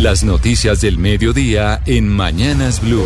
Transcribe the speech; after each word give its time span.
Las 0.00 0.24
noticias 0.24 0.80
del 0.80 0.96
mediodía 0.96 1.82
en 1.84 2.08
Mañanas 2.08 2.80
Blue. 2.80 3.04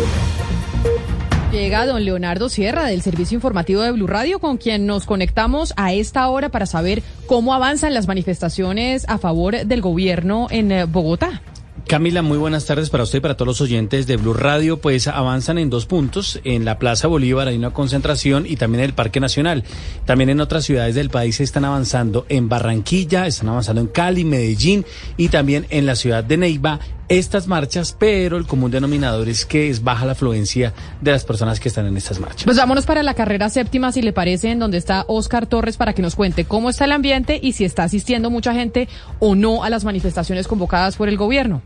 Llega 1.51 1.85
don 1.85 2.05
Leonardo 2.05 2.47
Sierra 2.47 2.85
del 2.85 3.01
Servicio 3.01 3.35
Informativo 3.35 3.81
de 3.81 3.91
Blue 3.91 4.07
Radio, 4.07 4.39
con 4.39 4.55
quien 4.55 4.85
nos 4.85 5.05
conectamos 5.05 5.73
a 5.75 5.91
esta 5.91 6.25
hora 6.29 6.47
para 6.47 6.65
saber 6.65 7.03
cómo 7.27 7.53
avanzan 7.53 7.93
las 7.93 8.07
manifestaciones 8.07 9.03
a 9.09 9.17
favor 9.17 9.65
del 9.65 9.81
gobierno 9.81 10.47
en 10.49 10.71
eh, 10.71 10.85
Bogotá. 10.85 11.41
Camila, 11.87 12.23
muy 12.23 12.39
buenas 12.39 12.65
tardes 12.65 12.89
para 12.89 13.03
usted 13.03 13.19
y 13.19 13.21
para 13.21 13.37
todos 13.37 13.47
los 13.47 13.61
oyentes 13.61 14.07
de 14.07 14.17
Blue 14.17 14.33
Radio. 14.33 14.77
Pues 14.77 15.07
avanzan 15.07 15.59
en 15.59 15.69
dos 15.69 15.85
puntos. 15.85 16.39
En 16.43 16.65
la 16.65 16.79
Plaza 16.79 17.07
Bolívar 17.07 17.47
hay 17.47 17.57
una 17.57 17.73
concentración 17.73 18.47
y 18.47 18.55
también 18.55 18.79
en 18.79 18.89
el 18.89 18.95
Parque 18.95 19.19
Nacional. 19.19 19.63
También 20.03 20.31
en 20.31 20.41
otras 20.41 20.65
ciudades 20.65 20.95
del 20.95 21.11
país 21.11 21.39
están 21.41 21.63
avanzando 21.63 22.25
en 22.27 22.49
Barranquilla, 22.49 23.27
están 23.27 23.49
avanzando 23.49 23.81
en 23.81 23.87
Cali, 23.87 24.25
Medellín 24.25 24.83
y 25.15 25.29
también 25.29 25.67
en 25.69 25.85
la 25.85 25.95
ciudad 25.95 26.23
de 26.23 26.37
Neiva 26.37 26.79
estas 27.09 27.47
marchas, 27.47 27.95
pero 27.97 28.37
el 28.37 28.47
común 28.47 28.71
denominador 28.71 29.29
es 29.29 29.45
que 29.45 29.69
es 29.69 29.83
baja 29.83 30.05
la 30.05 30.13
afluencia 30.13 30.73
de 31.01 31.11
las 31.11 31.25
personas 31.25 31.59
que 31.59 31.69
están 31.69 31.85
en 31.85 31.97
estas 31.97 32.19
marchas. 32.19 32.43
Pues 32.45 32.57
vámonos 32.57 32.85
para 32.85 33.03
la 33.03 33.13
carrera 33.13 33.49
séptima, 33.49 33.91
si 33.91 34.01
le 34.01 34.13
parece, 34.13 34.51
en 34.51 34.59
donde 34.59 34.77
está 34.77 35.05
Oscar 35.07 35.47
Torres 35.47 35.77
para 35.77 35.93
que 35.93 36.01
nos 36.01 36.15
cuente 36.15 36.45
cómo 36.45 36.69
está 36.69 36.85
el 36.85 36.91
ambiente 36.91 37.39
y 37.41 37.53
si 37.53 37.65
está 37.65 37.83
asistiendo 37.83 38.29
mucha 38.29 38.53
gente 38.53 38.87
o 39.19 39.35
no 39.35 39.63
a 39.63 39.69
las 39.69 39.85
manifestaciones 39.85 40.47
convocadas 40.47 40.95
por 40.95 41.09
el 41.09 41.17
gobierno. 41.17 41.61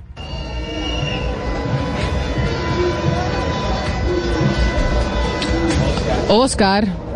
Oscar. 6.30 7.09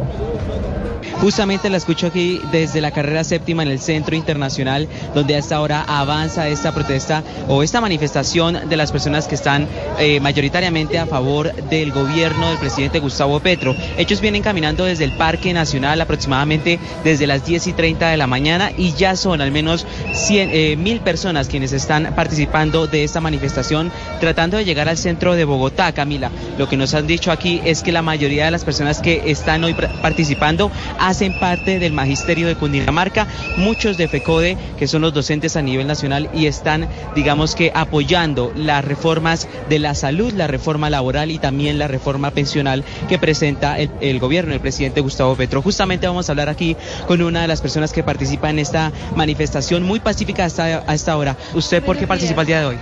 Justamente 1.24 1.70
la 1.70 1.78
escucho 1.78 2.08
aquí 2.08 2.42
desde 2.52 2.82
la 2.82 2.92
carrera 2.92 3.24
séptima 3.24 3.64
en 3.64 3.70
el 3.70 3.80
Centro 3.80 4.14
Internacional, 4.14 4.90
donde 5.16 5.36
a 5.36 5.38
esta 5.38 5.62
hora 5.62 5.86
avanza 5.88 6.50
esta 6.50 6.74
protesta 6.74 7.24
o 7.48 7.64
esta 7.64 7.80
manifestación 7.80 8.68
de 8.68 8.76
las 8.76 8.92
personas 8.92 9.30
que 9.30 9.36
están 9.36 9.66
eh, 10.00 10.20
mayoritariamente 10.20 11.00
a 11.00 11.06
favor 11.06 11.54
del 11.70 11.94
gobierno 11.94 12.50
del 12.50 12.58
presidente 12.58 13.00
Gustavo 13.00 13.40
Petro. 13.40 13.74
Ellos 13.98 14.20
vienen 14.20 14.44
caminando 14.44 14.84
desde 14.84 15.06
el 15.06 15.16
Parque 15.16 15.54
Nacional 15.54 16.02
aproximadamente 16.02 16.78
desde 17.06 17.26
las 17.26 17.46
10 17.46 17.68
y 17.68 17.72
30 17.72 18.10
de 18.10 18.18
la 18.18 18.28
mañana 18.28 18.74
y 18.78 18.92
ya 18.92 19.16
son 19.16 19.40
al 19.40 19.52
menos 19.52 19.88
100, 20.12 20.50
eh, 20.52 20.76
mil 20.76 21.00
personas 21.00 21.48
quienes 21.48 21.72
están 21.72 22.16
participando 22.18 22.86
de 22.86 23.06
esta 23.06 23.22
manifestación 23.22 23.94
tratando 24.20 24.58
de 24.58 24.66
llegar 24.66 24.90
al 24.90 24.98
centro 24.98 25.36
de 25.36 25.46
Bogotá, 25.46 25.94
Camila. 25.94 26.32
Lo 26.58 26.68
que 26.68 26.76
nos 26.76 26.94
han 26.94 27.08
dicho 27.08 27.32
aquí 27.32 27.62
es 27.64 27.82
que 27.82 27.94
la 27.94 28.02
mayoría 28.02 28.44
de 28.44 28.52
las 28.52 28.66
personas 28.66 29.00
que 29.00 29.32
están 29.32 29.64
hoy 29.64 29.74
participando 30.02 30.70
hacen 31.14 31.40
parte 31.40 31.78
del 31.78 31.94
magisterio 31.94 32.48
de 32.48 32.56
Cundinamarca, 32.56 33.28
muchos 33.58 33.98
de 33.98 34.08
FECODE, 34.08 34.58
que 34.78 34.88
son 34.88 35.04
los 35.04 35.14
docentes 35.14 35.56
a 35.56 35.62
nivel 35.62 35.86
nacional 35.86 36.28
y 36.34 36.48
están, 36.48 36.88
digamos 37.16 37.54
que, 37.54 37.72
apoyando 37.76 38.52
las 38.56 38.84
reformas 38.84 39.48
de 39.70 39.78
la 39.78 39.94
salud, 39.94 40.34
la 40.34 40.48
reforma 40.48 40.90
laboral 40.90 41.30
y 41.30 41.38
también 41.38 41.78
la 41.78 41.88
reforma 41.88 42.32
pensional 42.32 42.84
que 43.08 43.20
presenta 43.20 43.78
el, 43.78 44.20
gobierno, 44.20 44.54
el 44.54 44.60
presidente 44.60 45.02
Gustavo 45.02 45.36
Petro. 45.36 45.62
Justamente 45.62 46.08
vamos 46.08 46.30
a 46.30 46.32
hablar 46.32 46.50
aquí 46.50 46.76
con 47.08 47.22
una 47.22 47.44
de 47.44 47.48
las 47.48 47.62
personas 47.62 47.94
que 47.94 48.02
participa 48.02 48.50
en 48.50 48.58
esta 48.58 48.92
manifestación 49.16 49.84
muy 49.84 50.00
pacífica 50.00 50.46
hasta, 50.46 50.84
a 50.88 50.96
esta 50.96 51.16
hora. 51.16 51.38
¿Usted 51.54 51.84
por 51.84 51.96
qué 51.96 52.08
participa 52.08 52.42
el 52.42 52.48
día 52.48 52.60
de 52.60 52.66
hoy? 52.66 52.78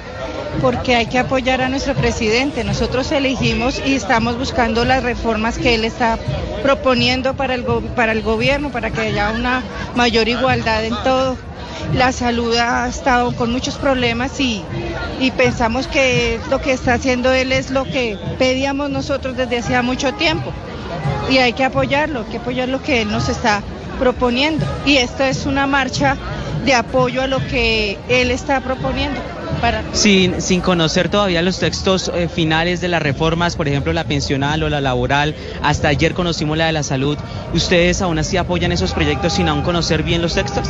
porque 0.59 0.95
hay 0.95 1.05
que 1.05 1.17
apoyar 1.17 1.61
a 1.61 1.69
nuestro 1.69 1.93
presidente. 1.95 2.63
Nosotros 2.63 3.11
elegimos 3.11 3.81
y 3.85 3.95
estamos 3.95 4.37
buscando 4.37 4.83
las 4.83 5.03
reformas 5.03 5.57
que 5.57 5.75
él 5.75 5.85
está 5.85 6.19
proponiendo 6.61 7.35
para 7.35 7.55
el, 7.55 7.63
para 7.95 8.10
el 8.11 8.21
gobierno, 8.21 8.71
para 8.71 8.91
que 8.91 9.01
haya 9.01 9.31
una 9.31 9.63
mayor 9.95 10.27
igualdad 10.27 10.83
en 10.85 10.95
todo. 11.03 11.37
La 11.95 12.11
salud 12.11 12.55
ha 12.55 12.87
estado 12.87 13.35
con 13.35 13.51
muchos 13.51 13.75
problemas 13.75 14.39
y, 14.39 14.63
pensamos 15.37 15.87
que 15.87 16.39
lo 16.49 16.59
que 16.61 16.73
está 16.73 16.95
haciendo 16.95 17.31
él 17.31 17.51
es 17.51 17.69
lo 17.69 17.83
que 17.83 18.17
pedíamos 18.39 18.89
nosotros 18.89 19.37
desde 19.37 19.59
hacía 19.59 19.81
mucho 19.81 20.13
tiempo. 20.13 20.51
Y 21.29 21.37
hay 21.37 21.53
que 21.53 21.63
apoyarlo, 21.63 22.21
hay 22.21 22.25
que 22.25 22.37
apoyar 22.37 22.69
lo 22.69 22.81
que 22.81 23.01
él 23.01 23.11
nos 23.11 23.29
está 23.29 23.61
proponiendo. 23.99 24.65
Y 24.85 24.97
esto 24.97 25.23
es 25.23 25.45
una 25.45 25.67
marcha 25.67 26.17
de 26.65 26.73
apoyo 26.73 27.21
a 27.21 27.27
lo 27.27 27.39
que 27.47 27.97
él 28.09 28.31
está 28.31 28.61
proponiendo. 28.61 29.19
Sin, 29.93 30.41
sin 30.41 30.61
conocer 30.61 31.09
todavía 31.09 31.41
los 31.41 31.59
textos 31.59 32.11
eh, 32.13 32.27
finales 32.27 32.81
de 32.81 32.87
las 32.87 33.01
reformas, 33.01 33.55
por 33.55 33.67
ejemplo 33.67 33.93
la 33.93 34.05
pensional 34.05 34.63
o 34.63 34.69
la 34.69 34.81
laboral, 34.81 35.35
hasta 35.61 35.89
ayer 35.89 36.13
conocimos 36.13 36.57
la 36.57 36.67
de 36.67 36.71
la 36.71 36.83
salud, 36.83 37.17
¿ustedes 37.53 38.01
aún 38.01 38.17
así 38.19 38.37
apoyan 38.37 38.71
esos 38.71 38.93
proyectos 38.93 39.33
sin 39.33 39.47
aún 39.49 39.61
conocer 39.61 40.03
bien 40.03 40.21
los 40.21 40.33
textos? 40.33 40.67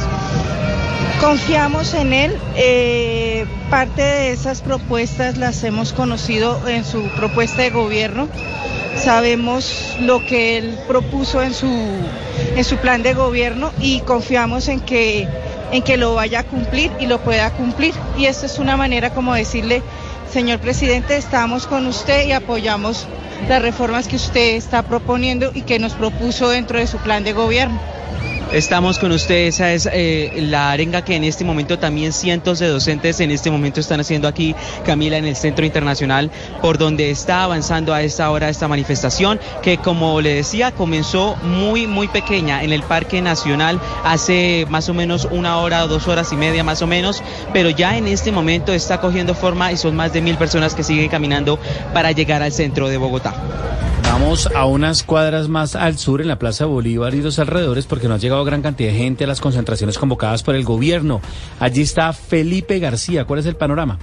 Confiamos 1.22 1.94
en 1.94 2.14
él. 2.14 2.36
Eh, 2.56 3.46
parte 3.70 4.02
de 4.02 4.32
esas 4.32 4.62
propuestas 4.62 5.38
las 5.38 5.64
hemos 5.64 5.94
conocido 5.94 6.68
en 6.68 6.84
su 6.84 7.04
propuesta 7.16 7.62
de 7.62 7.70
gobierno. 7.70 8.28
Sabemos 8.98 9.96
lo 10.02 10.26
que 10.26 10.58
él 10.58 10.80
propuso 10.88 11.44
en 11.44 11.54
su, 11.54 11.70
en 12.56 12.64
su 12.64 12.78
plan 12.78 13.04
de 13.04 13.14
gobierno 13.14 13.72
y 13.80 14.00
confiamos 14.00 14.68
en 14.68 14.80
que 14.80 15.28
en 15.72 15.82
que 15.84 15.98
lo 15.98 16.14
vaya 16.16 16.40
a 16.40 16.44
cumplir 16.44 16.92
y 17.00 17.06
lo 17.08 17.20
pueda 17.20 17.50
cumplir. 17.52 17.94
Y 18.18 18.26
esto 18.26 18.46
es 18.46 18.60
una 18.60 18.78
manera 18.78 19.12
como 19.12 19.34
decirle, 19.34 19.82
señor 20.30 20.60
presidente, 20.60 21.18
estamos 21.18 21.68
con 21.68 21.88
usted 21.88 22.28
y 22.28 22.32
apoyamos 22.32 23.08
las 23.48 23.62
reformas 23.62 24.08
que 24.08 24.16
usted 24.18 24.56
está 24.56 24.84
proponiendo 24.84 25.52
y 25.54 25.64
que 25.64 25.80
nos 25.80 25.94
propuso 25.94 26.50
dentro 26.50 26.78
de 26.80 26.88
su 26.88 26.98
plan 26.98 27.24
de 27.24 27.34
gobierno. 27.34 27.80
Estamos 28.54 29.00
con 29.00 29.14
usted, 29.14 29.48
esa 29.48 29.72
es 29.72 29.88
eh, 29.90 30.34
la 30.50 30.72
arenga 30.72 31.06
que 31.06 31.16
en 31.16 31.24
este 31.24 31.46
momento 31.46 31.80
también 31.80 32.12
cientos 32.12 32.60
de 32.60 32.68
docentes 32.68 33.22
en 33.22 33.32
este 33.32 33.50
momento 33.50 33.80
están 33.80 34.02
haciendo 34.02 34.28
aquí, 34.28 34.54
Camila, 34.86 35.16
en 35.16 35.24
el 35.24 35.38
Centro 35.38 35.66
Internacional, 35.66 36.30
por 36.62 36.78
donde 36.78 37.12
está 37.12 37.44
avanzando 37.44 37.94
a 37.94 38.02
esta 38.02 38.30
hora 38.30 38.50
esta 38.50 38.68
manifestación, 38.68 39.40
que 39.62 39.78
como 39.78 40.20
le 40.20 40.34
decía, 40.34 40.72
comenzó 40.72 41.38
muy, 41.38 41.88
muy 41.88 42.10
pequeña 42.10 42.62
en 42.62 42.74
el 42.74 42.84
Parque 42.84 43.22
Nacional 43.22 43.80
hace 44.04 44.68
más 44.70 44.90
o 44.90 44.94
menos 44.94 45.30
una 45.32 45.58
hora 45.60 45.88
dos 45.88 46.10
horas 46.10 46.34
y 46.34 46.36
media 46.36 46.66
más 46.66 46.82
o 46.82 46.88
menos, 46.88 47.24
pero 47.54 47.70
ya 47.70 47.98
en 47.98 48.06
este 48.08 48.34
momento 48.34 48.74
está 48.74 49.00
cogiendo 49.00 49.34
forma 49.34 49.72
y 49.72 49.78
son 49.78 49.96
más 49.96 50.12
de 50.12 50.22
mil 50.22 50.36
personas 50.36 50.76
que 50.76 50.84
siguen 50.84 51.08
caminando 51.08 51.58
para 51.94 52.12
llegar 52.12 52.42
al 52.42 52.52
centro 52.52 52.90
de 52.90 52.98
Bogotá. 52.98 53.34
Vamos 54.12 54.50
a 54.54 54.66
unas 54.66 55.04
cuadras 55.04 55.48
más 55.48 55.74
al 55.74 55.98
sur, 55.98 56.20
en 56.20 56.28
la 56.28 56.38
Plaza 56.38 56.66
Bolívar 56.66 57.16
y 57.16 57.22
los 57.22 57.40
alrededores, 57.40 57.86
porque 57.86 58.10
no 58.10 58.16
ha 58.16 58.18
llegado 58.18 58.41
gran 58.46 58.62
cantidad 58.62 58.92
de 58.92 58.98
gente 58.98 59.24
a 59.24 59.28
las 59.28 59.42
concentraciones 59.42 59.98
convocadas 59.98 60.44
por 60.44 60.56
el 60.56 60.64
gobierno. 60.64 61.22
Allí 61.60 61.82
está 61.82 62.14
Felipe 62.14 62.80
García. 62.80 63.26
¿Cuál 63.26 63.40
es 63.40 63.46
el 63.46 63.56
panorama? 63.56 64.00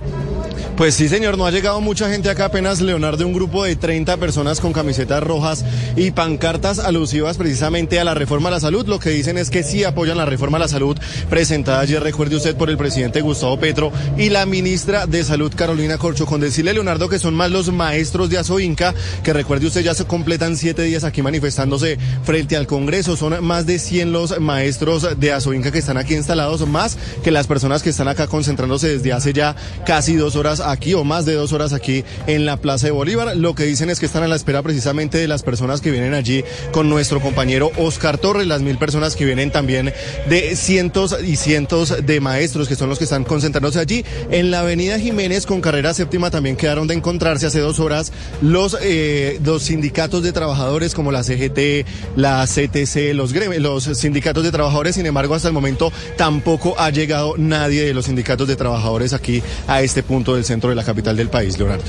Pues 0.78 0.94
sí, 0.94 1.08
señor, 1.08 1.36
no 1.36 1.44
ha 1.44 1.50
llegado 1.50 1.80
mucha 1.80 2.08
gente 2.08 2.30
acá, 2.30 2.44
apenas 2.44 2.80
Leonardo, 2.80 3.26
un 3.26 3.32
grupo 3.32 3.64
de 3.64 3.74
30 3.74 4.16
personas 4.18 4.60
con 4.60 4.72
camisetas 4.72 5.20
rojas 5.20 5.64
y 5.96 6.12
pancartas 6.12 6.78
alusivas 6.78 7.36
precisamente 7.36 7.98
a 7.98 8.04
la 8.04 8.14
reforma 8.14 8.48
a 8.48 8.52
la 8.52 8.60
salud. 8.60 8.86
Lo 8.86 9.00
que 9.00 9.10
dicen 9.10 9.38
es 9.38 9.50
que 9.50 9.64
sí 9.64 9.82
apoyan 9.82 10.18
la 10.18 10.24
reforma 10.24 10.58
a 10.58 10.60
la 10.60 10.68
salud 10.68 10.96
presentada 11.28 11.80
ayer, 11.80 12.00
recuerde 12.00 12.36
usted, 12.36 12.54
por 12.54 12.70
el 12.70 12.76
presidente 12.76 13.22
Gustavo 13.22 13.58
Petro 13.58 13.90
y 14.16 14.30
la 14.30 14.46
ministra 14.46 15.06
de 15.06 15.24
Salud, 15.24 15.52
Carolina 15.52 15.98
Corcho. 15.98 16.26
Con 16.26 16.40
decirle, 16.40 16.72
Leonardo, 16.72 17.08
que 17.08 17.18
son 17.18 17.34
más 17.34 17.50
los 17.50 17.72
maestros 17.72 18.30
de 18.30 18.38
Azoinca, 18.38 18.94
que 19.24 19.32
recuerde 19.32 19.66
usted, 19.66 19.82
ya 19.82 19.94
se 19.94 20.04
completan 20.04 20.56
siete 20.56 20.82
días 20.82 21.02
aquí 21.02 21.22
manifestándose 21.22 21.98
frente 22.22 22.56
al 22.56 22.68
Congreso. 22.68 23.16
Son 23.16 23.44
más 23.44 23.66
de 23.66 23.80
100 23.80 24.12
los 24.12 24.27
maestros 24.40 25.18
de 25.18 25.32
Azoinca 25.32 25.70
que 25.70 25.78
están 25.78 25.96
aquí 25.96 26.14
instalados, 26.14 26.66
más 26.66 26.96
que 27.22 27.30
las 27.30 27.46
personas 27.46 27.82
que 27.82 27.90
están 27.90 28.08
acá 28.08 28.26
concentrándose 28.26 28.88
desde 28.88 29.12
hace 29.12 29.32
ya 29.32 29.56
casi 29.86 30.16
dos 30.16 30.36
horas 30.36 30.60
aquí 30.60 30.94
o 30.94 31.04
más 31.04 31.24
de 31.24 31.34
dos 31.34 31.52
horas 31.52 31.72
aquí 31.72 32.04
en 32.26 32.46
la 32.46 32.56
Plaza 32.56 32.86
de 32.86 32.92
Bolívar. 32.92 33.36
Lo 33.36 33.54
que 33.54 33.64
dicen 33.64 33.90
es 33.90 34.00
que 34.00 34.06
están 34.06 34.22
a 34.22 34.28
la 34.28 34.36
espera 34.36 34.62
precisamente 34.62 35.18
de 35.18 35.28
las 35.28 35.42
personas 35.42 35.80
que 35.80 35.90
vienen 35.90 36.14
allí 36.14 36.44
con 36.72 36.88
nuestro 36.88 37.20
compañero 37.20 37.70
Oscar 37.76 38.18
Torres, 38.18 38.46
las 38.46 38.62
mil 38.62 38.78
personas 38.78 39.16
que 39.16 39.24
vienen 39.24 39.50
también 39.50 39.92
de 40.28 40.56
cientos 40.56 41.16
y 41.24 41.36
cientos 41.36 42.06
de 42.06 42.20
maestros 42.20 42.68
que 42.68 42.76
son 42.76 42.88
los 42.88 42.98
que 42.98 43.04
están 43.04 43.24
concentrándose 43.24 43.78
allí. 43.78 44.04
En 44.30 44.50
la 44.50 44.60
Avenida 44.60 44.98
Jiménez 44.98 45.46
con 45.46 45.60
carrera 45.60 45.94
séptima 45.94 46.30
también 46.30 46.56
quedaron 46.56 46.86
de 46.86 46.94
encontrarse 46.94 47.46
hace 47.46 47.60
dos 47.60 47.80
horas 47.80 48.12
los, 48.42 48.76
eh, 48.82 49.40
sindicatos 49.60 50.22
de 50.22 50.32
trabajadores 50.32 50.94
como 50.94 51.12
la 51.12 51.22
CGT, 51.22 51.86
la 52.16 52.46
CTC, 52.46 53.14
los, 53.14 53.32
los 53.32 53.84
sindicatos 53.84 54.17
de 54.20 54.52
trabajadores. 54.52 54.94
Sin 54.94 55.06
embargo, 55.06 55.34
hasta 55.34 55.48
el 55.48 55.54
momento 55.54 55.92
tampoco 56.16 56.74
ha 56.78 56.90
llegado 56.90 57.34
nadie 57.36 57.84
de 57.84 57.94
los 57.94 58.06
sindicatos 58.06 58.48
de 58.48 58.56
trabajadores 58.56 59.12
aquí 59.12 59.42
a 59.66 59.82
este 59.82 60.02
punto 60.02 60.34
del 60.34 60.44
centro 60.44 60.70
de 60.70 60.76
la 60.76 60.84
capital 60.84 61.16
del 61.16 61.28
país, 61.28 61.58
Leonardo. 61.58 61.84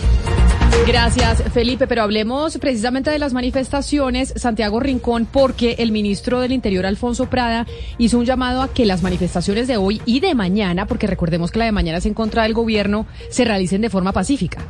Gracias, 0.87 1.43
Felipe. 1.53 1.87
Pero 1.87 2.03
hablemos 2.03 2.57
precisamente 2.57 3.09
de 3.09 3.19
las 3.19 3.33
manifestaciones, 3.33 4.33
Santiago 4.35 4.79
Rincón, 4.79 5.27
porque 5.31 5.75
el 5.79 5.91
ministro 5.91 6.39
del 6.39 6.51
Interior, 6.51 6.85
Alfonso 6.85 7.29
Prada, 7.29 7.67
hizo 7.97 8.17
un 8.17 8.25
llamado 8.25 8.61
a 8.61 8.73
que 8.73 8.85
las 8.85 9.03
manifestaciones 9.03 9.67
de 9.67 9.77
hoy 9.77 10.01
y 10.05 10.19
de 10.19 10.33
mañana, 10.35 10.85
porque 10.85 11.07
recordemos 11.07 11.51
que 11.51 11.59
la 11.59 11.65
de 11.65 11.71
mañana 11.71 11.97
es 11.97 12.05
en 12.05 12.13
contra 12.13 12.43
del 12.43 12.53
gobierno, 12.53 13.05
se 13.29 13.45
realicen 13.45 13.81
de 13.81 13.89
forma 13.89 14.13
pacífica. 14.13 14.65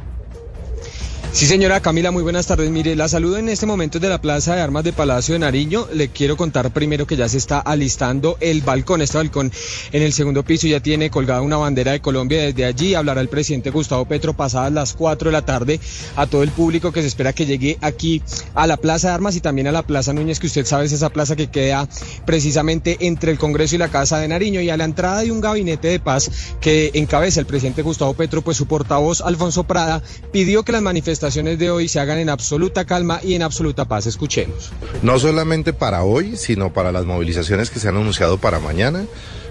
Sí, 1.31 1.45
señora 1.45 1.79
Camila, 1.79 2.09
muy 2.09 2.23
buenas 2.23 2.47
tardes. 2.47 2.71
Mire, 2.71 2.95
la 2.95 3.07
saludo 3.07 3.37
en 3.37 3.49
este 3.49 3.67
momento 3.67 3.99
de 3.99 4.09
la 4.09 4.19
Plaza 4.19 4.55
de 4.55 4.61
Armas 4.61 4.83
de 4.83 4.93
Palacio 4.93 5.33
de 5.33 5.39
Nariño. 5.39 5.87
Le 5.93 6.09
quiero 6.09 6.35
contar 6.35 6.73
primero 6.73 7.05
que 7.05 7.15
ya 7.15 7.29
se 7.29 7.37
está 7.37 7.59
alistando 7.59 8.35
el 8.41 8.61
balcón. 8.61 9.03
Este 9.03 9.17
balcón 9.17 9.51
en 9.91 10.01
el 10.01 10.11
segundo 10.11 10.43
piso 10.43 10.65
ya 10.65 10.79
tiene 10.79 11.11
colgada 11.11 11.41
una 11.41 11.57
bandera 11.57 11.91
de 11.91 12.01
Colombia. 12.01 12.41
Desde 12.41 12.65
allí 12.65 12.95
hablará 12.95 13.21
el 13.21 13.29
presidente 13.29 13.69
Gustavo 13.69 14.05
Petro 14.05 14.33
pasadas 14.33 14.73
las 14.73 14.95
4 14.95 15.29
de 15.29 15.31
la 15.31 15.45
tarde 15.45 15.79
a 16.15 16.25
todo 16.25 16.41
el 16.41 16.49
público 16.49 16.91
que 16.91 17.01
se 17.01 17.07
espera 17.07 17.31
que 17.31 17.45
llegue 17.45 17.77
aquí 17.79 18.23
a 18.55 18.65
la 18.65 18.77
Plaza 18.77 19.09
de 19.09 19.13
Armas 19.13 19.35
y 19.35 19.39
también 19.39 19.67
a 19.67 19.71
la 19.71 19.83
Plaza 19.83 20.13
Núñez, 20.13 20.39
que 20.39 20.47
usted 20.47 20.65
sabe 20.65 20.85
es 20.85 20.93
esa 20.93 21.11
plaza 21.11 21.35
que 21.35 21.47
queda 21.47 21.87
precisamente 22.25 22.97
entre 23.01 23.31
el 23.31 23.37
Congreso 23.37 23.75
y 23.75 23.77
la 23.77 23.89
Casa 23.89 24.17
de 24.17 24.27
Nariño. 24.27 24.61
Y 24.61 24.71
a 24.71 24.77
la 24.77 24.85
entrada 24.85 25.21
de 25.21 25.31
un 25.31 25.41
gabinete 25.41 25.89
de 25.89 25.99
paz 25.99 26.31
que 26.59 26.89
encabeza 26.95 27.39
el 27.39 27.45
presidente 27.45 27.83
Gustavo 27.83 28.15
Petro, 28.15 28.41
pues 28.41 28.57
su 28.57 28.65
portavoz 28.65 29.21
Alfonso 29.21 29.63
Prada 29.65 30.01
pidió 30.33 30.63
que 30.63 30.71
las 30.71 30.81
manifestaciones 30.81 31.18
manifestaciones 31.19 31.59
de 31.59 31.69
hoy 31.69 31.89
se 31.89 31.99
hagan 31.99 32.17
en 32.17 32.29
absoluta 32.29 32.85
calma 32.85 33.19
y 33.21 33.33
en 33.33 33.41
absoluta 33.41 33.83
paz. 33.83 34.05
Escuchemos. 34.05 34.71
No 35.01 35.19
solamente 35.19 35.73
para 35.73 36.03
hoy, 36.03 36.37
sino 36.37 36.71
para 36.71 36.93
las 36.93 37.05
movilizaciones 37.05 37.69
que 37.69 37.79
se 37.79 37.89
han 37.89 37.97
anunciado 37.97 38.37
para 38.37 38.59
mañana. 38.59 39.03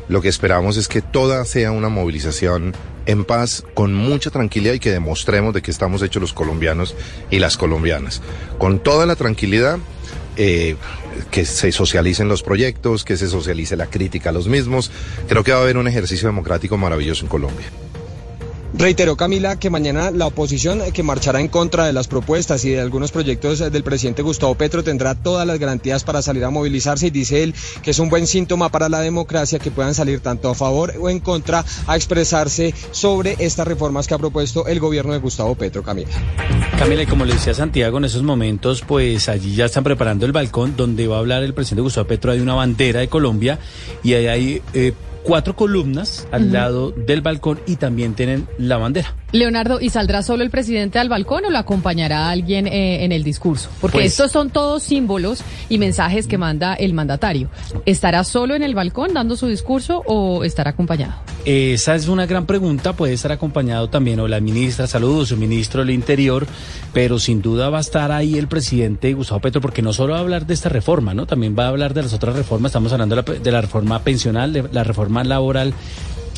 Lo 0.09 0.23
que 0.23 0.29
esperamos 0.29 0.79
es 0.79 0.89
que 0.89 1.03
toda 1.03 1.45
sea 1.45 1.71
una 1.71 1.91
movilización 1.91 2.75
en 3.05 3.25
paz, 3.27 3.65
con 3.75 3.93
mucha 3.93 4.31
tranquilidad 4.31 4.73
y 4.73 4.79
que 4.79 4.91
demostremos 4.91 5.53
de 5.53 5.61
que 5.61 5.71
estamos 5.71 6.01
hechos 6.01 6.23
los 6.23 6.33
colombianos 6.33 6.95
y 7.31 7.39
las 7.39 7.59
colombianas. 7.59 8.23
Con 8.57 8.79
toda 8.79 9.05
la 9.05 9.17
tranquilidad, 9.17 9.79
eh, 10.39 10.77
que 11.31 11.45
se 11.45 11.71
socialicen 11.71 12.29
los 12.29 12.43
proyectos, 12.43 13.05
que 13.05 13.19
se 13.19 13.29
socialice 13.29 13.77
la 13.77 13.89
crítica 13.89 14.31
a 14.31 14.33
los 14.33 14.49
mismos. 14.49 14.91
Creo 15.29 15.45
que 15.45 15.53
va 15.53 15.59
a 15.59 15.63
haber 15.63 15.77
un 15.77 15.87
ejercicio 15.87 16.29
democrático 16.29 16.79
maravilloso 16.79 17.27
en 17.27 17.29
Colombia. 17.29 17.67
Reiteró 18.75 19.17
Camila 19.17 19.59
que 19.59 19.71
mañana 19.71 20.11
la 20.11 20.27
oposición 20.27 20.81
que 20.93 21.03
marchará 21.03 21.41
en 21.41 21.49
contra 21.49 21.87
de 21.87 21.95
las 21.95 22.07
propuestas 22.07 22.65
y 22.67 22.71
de 22.71 22.81
algunos 22.81 23.13
proyectos 23.13 23.59
del 23.59 23.83
presidente 23.83 24.21
Gustavo 24.23 24.55
Petro 24.57 24.85
tendrá 24.85 25.15
todas 25.15 25.47
las 25.47 25.59
garantías 25.59 26.05
para 26.05 26.21
salir 26.21 26.45
a 26.45 26.51
movilizarse 26.51 27.07
y 27.07 27.11
dice 27.11 27.43
él 27.43 27.55
que 27.83 27.93
es 27.93 27.99
un 27.99 28.11
buen 28.11 28.27
síntoma 28.27 28.69
para 28.69 28.91
la 28.91 29.01
democracia 29.01 29.59
que 29.59 29.71
puedan 29.71 29.95
salir 29.95 30.21
tanto 30.21 30.51
a 30.51 30.55
favor 30.55 30.93
o 31.01 31.09
en 31.09 31.21
contra 31.21 31.65
a 31.87 31.97
expresarse 31.97 32.75
sobre 32.91 33.37
estas 33.39 33.67
reformas 33.67 34.07
que 34.07 34.15
ha 34.15 34.19
propuesto 34.19 34.67
el 34.67 34.81
gobierno 34.81 35.15
de 35.15 35.19
Gustavo 35.19 35.55
Petro, 35.55 35.83
Camila. 35.83 36.11
Camila, 36.79 37.03
y 37.03 37.07
como 37.07 37.25
le 37.25 37.35
decía 37.35 37.55
Santiago, 37.55 37.99
en 37.99 38.05
esos 38.05 38.23
momentos, 38.23 38.85
pues 38.87 39.29
allí 39.29 39.55
ya 39.55 39.65
están 39.65 39.83
preparando 39.83 40.27
el 40.27 40.33
balcón 40.33 40.77
donde 40.77 41.07
va 41.07 41.17
a 41.17 41.19
hablar 41.21 41.43
el 41.43 41.55
presidente 41.55 41.83
Gustavo 41.83 42.07
Petro. 42.07 42.33
Hay 42.33 42.41
una 42.41 42.55
bandera 42.55 43.01
de 43.01 43.09
Colombia 43.09 43.59
y 44.03 44.13
ahí 44.13 44.27
hay 44.27 44.63
eh, 44.75 44.93
cuatro 45.29 45.55
columnas 45.55 46.27
al 46.33 46.53
lado 46.55 46.91
del 46.91 47.21
balcón 47.21 47.61
y 47.67 47.77
también 47.77 48.15
tienen 48.15 48.49
la 48.57 48.79
bandera. 48.79 49.15
Leonardo, 49.33 49.79
¿y 49.79 49.91
saldrá 49.91 50.23
solo 50.23 50.43
el 50.43 50.49
presidente 50.49 50.99
al 50.99 51.11
balcón 51.11 51.45
o 51.45 51.51
lo 51.51 51.59
acompañará 51.59 52.31
alguien 52.31 52.67
eh, 52.67 53.05
en 53.05 53.13
el 53.13 53.23
discurso? 53.25 53.69
Porque 53.79 53.99
Pues- 53.99 54.13
estos 54.13 54.33
son 54.33 54.49
todos 54.49 54.83
símbolos 54.83 55.43
y 55.69 55.77
mensajes 55.77 56.27
que 56.27 56.39
manda 56.39 56.73
el 56.73 56.95
mandatario. 56.95 57.51
¿Estará 57.85 58.25
solo 58.25 58.55
en 58.55 58.63
el 58.63 58.75
balcón 58.75 59.13
dando 59.13 59.37
su 59.37 59.49
discurso 59.49 60.03
o 60.07 60.45
estará 60.45 60.71
acompañado? 60.71 61.13
Esa 61.45 61.95
es 61.95 62.09
una 62.09 62.27
gran 62.27 62.47
pregunta, 62.47 62.93
puede 62.93 63.15
estar 63.15 63.33
acompañado 63.33 63.89
también 63.89 64.21
o 64.21 64.29
la 64.29 64.41
ministra 64.41 64.85
de 64.85 64.91
Salud 64.91 65.21
o 65.21 65.27
su 65.27 65.37
ministro 65.37 65.81
del 65.81 65.91
Interior, 65.91 66.47
pero 66.93 67.19
sin 67.19 67.41
duda 67.41 67.71
va 67.71 67.79
a 67.79 67.81
estar 67.81 68.13
ahí 68.13 68.37
el 68.37 68.49
presidente 68.49 69.15
Gustavo 69.15 69.41
Petro, 69.41 69.61
porque 69.61 69.81
no 69.81 69.93
solo 69.93 70.13
va 70.13 70.19
a 70.19 70.23
hablar 70.23 70.47
de 70.47 70.55
esta 70.55 70.69
reforma, 70.69 71.15
¿no? 71.15 71.27
También 71.27 71.57
va 71.59 71.67
a 71.67 71.69
hablar 71.69 71.95
de 71.95 72.03
las 72.03 72.13
otras 72.13 72.37
reformas, 72.37 72.71
estamos 72.71 72.93
hablando 72.93 73.17
de 73.17 73.23
la, 73.23 73.39
de 73.39 73.53
la 73.53 73.61
reforma 73.61 74.01
pensional, 74.01 74.53
de 74.53 74.65
la 74.71 74.85
reforma 74.85 75.25
laboral. 75.25 75.73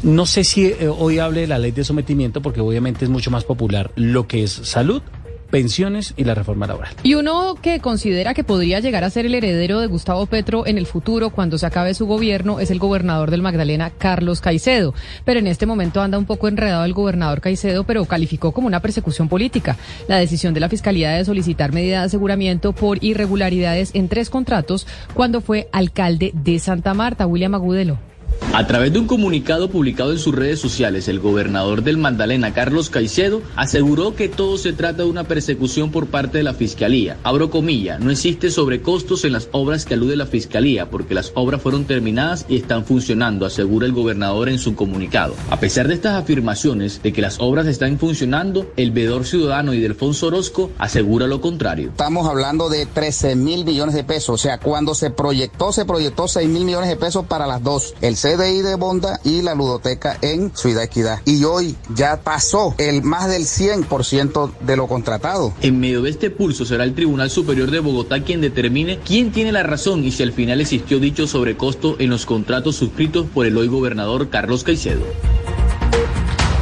No 0.03 0.27
sé 0.27 0.45
si 0.45 0.67
eh, 0.67 0.89
hoy 0.89 1.19
hable 1.19 1.43
de 1.43 1.47
la 1.47 1.59
ley 1.59 1.73
de 1.73 1.85
sometimiento, 1.85 2.41
porque 2.41 2.61
obviamente 2.61 3.05
es 3.05 3.11
mucho 3.11 3.31
más 3.31 3.45
popular 3.45 3.91
lo 3.97 4.29
que 4.29 4.45
es 4.45 4.53
salud, 4.53 5.03
pensiones 5.51 6.15
y 6.17 6.25
la 6.25 6.35
reforma 6.35 6.67
laboral. 6.67 6.95
Y 7.03 7.15
uno 7.15 7.57
que 7.61 7.81
considera 7.81 8.35
que 8.35 8.45
podría 8.45 8.81
llegar 8.81 9.05
a 9.05 9.11
ser 9.11 9.27
el 9.27 9.35
heredero 9.35 9.81
de 9.81 9.87
Gustavo 9.87 10.27
Petro 10.27 10.67
en 10.67 10.79
el 10.79 10.87
futuro 10.87 11.31
cuando 11.31 11.59
se 11.59 11.67
acabe 11.67 11.95
su 11.95 12.07
gobierno 12.07 12.61
es 12.61 12.71
el 12.71 12.79
gobernador 12.79 13.31
del 13.31 13.43
Magdalena, 13.43 13.91
Carlos 13.91 14.41
Caicedo. 14.41 14.95
Pero 15.25 15.41
en 15.41 15.47
este 15.47 15.67
momento 15.67 16.01
anda 16.01 16.19
un 16.19 16.27
poco 16.27 16.49
enredado 16.49 16.85
el 16.85 16.93
gobernador 16.93 17.41
Caicedo, 17.41 17.85
pero 17.85 18.05
calificó 18.05 18.53
como 18.53 18.67
una 18.67 18.81
persecución 18.81 19.29
política 19.29 19.77
la 20.09 20.19
decisión 20.19 20.55
de 20.55 20.61
la 20.61 20.69
Fiscalía 20.69 21.11
de 21.11 21.25
solicitar 21.25 21.73
medida 21.73 22.01
de 22.01 22.07
aseguramiento 22.07 22.73
por 22.73 23.03
irregularidades 23.03 23.91
en 23.95 24.09
tres 24.09 24.31
contratos 24.31 24.87
cuando 25.15 25.41
fue 25.41 25.69
alcalde 25.73 26.33
de 26.35 26.59
Santa 26.59 26.95
Marta, 26.95 27.27
William 27.27 27.55
Agudelo. 27.55 28.10
A 28.53 28.67
través 28.67 28.93
de 28.93 28.99
un 28.99 29.07
comunicado 29.07 29.71
publicado 29.71 30.11
en 30.11 30.19
sus 30.19 30.35
redes 30.35 30.59
sociales, 30.59 31.07
el 31.07 31.21
gobernador 31.21 31.85
del 31.85 31.99
Magdalena, 31.99 32.53
Carlos 32.53 32.91
Caicedo, 32.91 33.43
aseguró 33.55 34.17
que 34.17 34.29
todo 34.29 34.59
se 34.59 34.73
trata 34.73 35.05
de 35.05 35.09
una 35.09 35.25
persecución 35.25 35.93
por 35.93 36.09
parte 36.09 36.39
de 36.39 36.45
la 36.45 36.55
Fiscalía. 36.55 37.17
Abro 37.23 37.51
comilla, 37.51 37.99
no 37.99 38.11
existe 38.11 38.51
sobrecostos 38.51 39.25
en 39.25 39.35
las 39.35 39.49
obras 39.53 39.85
que 39.85 39.95
alude 39.95 40.17
la 40.17 40.27
Fiscalía, 40.27 40.91
porque 40.91 41.15
las 41.15 41.31
obras 41.35 41.63
fueron 41.63 41.85
terminadas 41.85 42.45
y 42.49 42.57
están 42.57 42.85
funcionando, 42.85 43.47
asegura 43.47 43.87
el 43.87 43.93
gobernador 43.93 44.49
en 44.49 44.59
su 44.59 44.75
comunicado. 44.75 45.35
A 45.49 45.61
pesar 45.61 45.87
de 45.87 45.95
estas 45.95 46.15
afirmaciones 46.15 47.03
de 47.03 47.13
que 47.13 47.23
las 47.23 47.39
obras 47.39 47.67
están 47.67 47.99
funcionando, 47.99 48.67
el 48.77 48.91
veedor 48.91 49.27
ciudadano 49.27 49.75
y 49.75 49.81
Delfonso 49.81 50.27
Orozco 50.27 50.73
asegura 50.79 51.29
lo 51.29 51.41
contrario. 51.41 51.91
Estamos 51.91 52.29
hablando 52.29 52.69
de 52.69 52.87
13 52.87 53.37
mil 53.37 53.65
millones 53.65 53.95
de 53.95 54.03
pesos. 54.03 54.35
O 54.35 54.39
sea, 54.39 54.59
cuando 54.59 54.95
se 54.95 55.11
proyectó, 55.11 55.73
se 55.73 55.85
proyectó 55.85 56.27
6 56.27 56.49
mil 56.49 56.65
millones 56.65 56.89
de 56.89 56.97
pesos 56.97 57.27
para 57.27 57.47
las 57.47 57.63
dos. 57.63 57.95
CDI 58.21 58.61
de 58.61 58.75
Bonda 58.75 59.19
y 59.25 59.41
la 59.41 59.55
ludoteca 59.55 60.19
en 60.21 60.55
Ciudad 60.55 60.85
Equidad. 60.85 61.21
Y 61.25 61.45
hoy 61.45 61.75
ya 61.95 62.21
pasó 62.21 62.75
el 62.77 63.03
más 63.03 63.31
del 63.31 63.45
100% 63.45 64.59
de 64.61 64.77
lo 64.77 64.87
contratado. 64.89 65.55
En 65.63 65.81
medio 65.81 66.03
de 66.03 66.11
este 66.11 66.29
pulso 66.29 66.67
será 66.67 66.85
el 66.85 66.95
Tribunal 66.95 67.31
Superior 67.31 67.71
de 67.71 67.79
Bogotá 67.79 68.23
quien 68.23 68.43
determine 68.43 68.99
quién 68.99 69.33
tiene 69.33 69.53
la 69.53 69.63
razón 69.63 70.05
y 70.05 70.13
si 70.13 70.23
al 70.23 70.33
final 70.33 70.61
existió 70.61 71.01
dicho 71.01 71.27
sobrecosto 71.27 71.97
en 71.99 72.11
los 72.11 72.27
contratos 72.27 72.77
suscritos 72.77 73.27
por 73.33 73.47
el 73.47 73.57
hoy 73.57 73.69
gobernador 73.69 74.29
Carlos 74.29 74.65
Caicedo. 74.65 75.07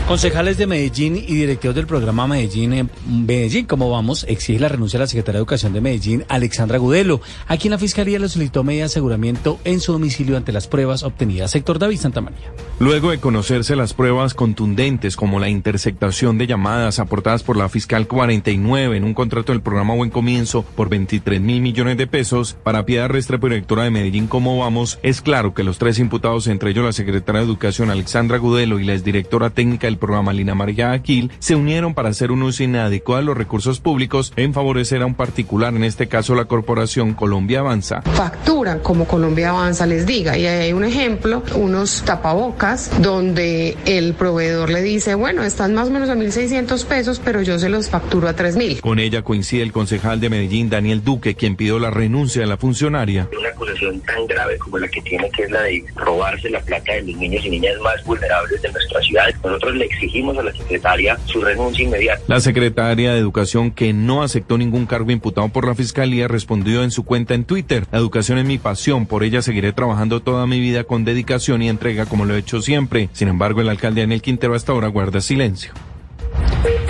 Concejales 0.09 0.57
de 0.57 0.67
Medellín 0.67 1.17
y 1.17 1.35
directivos 1.35 1.75
del 1.77 1.87
programa 1.87 2.27
Medellín, 2.27 2.73
eh, 2.73 2.87
Medellín, 3.07 3.67
¿cómo 3.67 3.91
vamos? 3.91 4.25
Exige 4.27 4.59
la 4.59 4.69
renuncia 4.69 4.97
a 4.97 5.01
la 5.01 5.07
secretaria 5.07 5.37
de 5.37 5.41
Educación 5.41 5.75
de 5.75 5.83
Medellín, 5.83 6.25
Alexandra 6.31 6.79
Gudelo, 6.79 7.21
a 7.47 7.59
quien 7.59 7.73
la 7.73 7.79
Fiscalía 7.79 8.19
le 8.19 8.31
solicitó 8.31 8.65
medida 8.65 8.85
de 8.85 8.87
aseguramiento 8.87 9.59
en 9.65 9.81
su 9.81 9.93
domicilio 9.93 10.39
ante 10.39 10.51
las 10.51 10.67
pruebas 10.67 11.03
obtenidas. 11.03 11.51
Sector 11.51 11.79
David 11.79 11.99
Santamaría. 11.99 12.51
Luego 12.81 13.11
de 13.11 13.19
conocerse 13.19 13.77
las 13.77 13.93
pruebas 13.93 14.33
contundentes 14.33 15.15
como 15.15 15.41
la 15.41 15.51
interceptación 15.51 16.39
de 16.39 16.47
llamadas 16.47 17.01
aportadas 17.01 17.43
por 17.43 17.59
la 17.59 17.69
fiscal 17.69 18.07
49 18.07 18.97
en 18.97 19.05
un 19.05 19.13
contrato 19.13 19.53
del 19.53 19.61
programa 19.61 19.95
Buen 19.95 20.09
Comienzo 20.09 20.63
por 20.63 20.89
23 20.89 21.39
mil 21.39 21.61
millones 21.61 21.99
de 21.99 22.07
pesos 22.07 22.57
para 22.63 22.87
Piedad 22.87 23.11
Restrepo, 23.11 23.49
directora 23.49 23.85
de 23.85 23.91
Medellín, 23.91 24.27
¿cómo 24.27 24.57
vamos? 24.57 24.99
Es 25.03 25.21
claro 25.21 25.53
que 25.53 25.65
los 25.65 25.77
tres 25.77 25.99
imputados, 25.99 26.47
entre 26.47 26.71
ellos 26.71 26.87
la 26.87 26.93
secretaria 26.95 27.43
de 27.43 27.47
Educación 27.47 27.91
Alexandra 27.91 28.39
Gudelo 28.39 28.81
y 28.81 28.85
la 28.85 28.95
exdirectora 28.95 29.51
técnica 29.51 29.87
del 29.87 29.98
programa 29.99 30.33
Lina 30.33 30.55
María 30.55 30.93
Aquil, 30.93 31.31
se 31.39 31.55
unieron 31.55 31.95
para 31.95 32.09
hacer 32.09 32.31
un 32.31 32.43
uso 32.43 32.63
inadecuado 32.63 33.21
de 33.21 33.27
los 33.27 33.37
recursos 33.37 33.81
públicos 33.81 34.33
en 34.37 34.55
favorecer 34.55 35.03
a 35.03 35.07
un 35.07 35.15
particular, 35.15 35.75
en 35.75 35.85
este 35.85 36.09
caso 36.09 36.35
la 36.35 36.47
corporación 36.47 37.15
Colombia 37.15 37.61
Avanza. 37.61 38.03
facturan 38.03 38.81
como 38.81 39.07
Colombia 39.07 39.51
Avanza 39.51 39.87
les 39.87 40.07
diga. 40.07 40.37
Y 40.37 40.47
ahí 40.47 40.63
hay 40.67 40.73
un 40.73 40.85
ejemplo, 40.85 41.43
unos 41.55 42.03
tapabocas, 42.05 42.91
donde 43.03 43.77
el 43.87 44.15
proveedor 44.15 44.71
le 44.71 44.83
dice, 44.83 45.15
bueno, 45.15 45.43
están 45.43 45.75
más 45.75 45.89
o 45.89 45.91
menos 45.91 46.09
a 46.09 46.15
1.600 46.15 46.85
pesos, 46.87 47.21
pero 47.25 47.43
yo 47.43 47.59
se 47.59 47.69
los 47.69 47.89
facturo 47.89 48.29
a 48.29 48.37
3.000. 48.37 48.81
Con 48.81 48.99
ella 48.99 49.23
coincide 49.23 49.63
el 49.63 49.73
concejal 49.73 50.21
de 50.21 50.31
Medellín, 50.31 50.71
Daniel 50.71 51.03
Duque, 51.03 51.35
quien 51.35 51.57
pidió 51.57 51.79
la 51.79 51.91
renuncia 51.91 52.43
de 52.43 52.47
la 52.47 52.57
funcionaria. 52.57 53.29
una 53.39 53.49
acusación 53.49 54.01
tan 54.01 54.27
grave 54.27 54.59
como 54.59 54.79
la 54.79 54.89
que 54.89 55.01
tiene, 55.03 55.31
que 55.31 55.45
es 55.45 55.51
la 55.51 55.63
de 55.63 55.85
robarse 55.97 56.51
la 56.51 56.61
plata 56.61 56.93
de 56.93 57.03
los 57.03 57.17
niños 57.17 57.45
y 57.45 57.51
niñas 57.51 57.75
más 57.83 58.05
vulnerables 58.05 58.61
de 58.63 58.73
nuestra 58.73 59.01
ciudad. 59.03 59.29
Nosotros 59.43 59.75
le 59.77 59.88
exigimos 59.91 60.37
a 60.39 60.43
la 60.43 60.53
secretaria 60.53 61.19
su 61.27 61.41
renuncia 61.41 61.85
inmediata. 61.85 62.23
La 62.27 62.41
secretaria 62.41 63.13
de 63.13 63.19
Educación, 63.19 63.71
que 63.71 63.93
no 63.93 64.23
aceptó 64.23 64.59
ningún 64.59 64.87
cargo 64.87 65.11
imputado 65.11 65.49
por 65.49 65.67
la 65.67 65.75
Fiscalía, 65.75 66.29
respondió 66.29 66.83
en 66.83 66.91
su 66.91 67.05
cuenta 67.05 67.35
en 67.35 67.45
Twitter, 67.45 67.87
la 67.91 67.99
educación 67.99 68.39
es 68.39 68.45
mi 68.45 68.59
pasión, 68.59 69.07
por 69.07 69.25
ella 69.25 69.43
seguiré 69.43 69.73
trabajando 69.73 70.21
toda 70.21 70.47
mi 70.47 70.61
vida 70.61 70.85
con 70.85 71.05
dedicación 71.05 71.63
y 71.63 71.69
entrega 71.69 72.07
como 72.07 72.25
lo 72.25 72.35
he 72.35 72.39
hecho 72.39 72.61
siempre. 72.61 73.09
Sin 73.13 73.29
embargo, 73.29 73.61
el 73.61 73.69
alcalde 73.69 74.03
Daniel 74.03 74.23
Quintero 74.23 74.55
hasta 74.55 74.73
ahora 74.73 74.89
guarda 74.89 75.21
silencio. 75.21 75.73